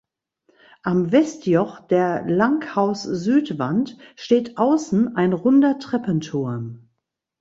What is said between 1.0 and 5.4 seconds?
Westjoch der Langhaussüdwand steht außen ein